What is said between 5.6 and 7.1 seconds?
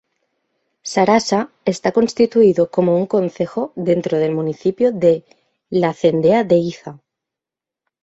la cendea de Iza.